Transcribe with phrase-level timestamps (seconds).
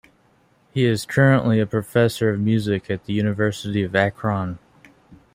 [0.71, 4.57] He is currently a Professor of Music at the University of Akron.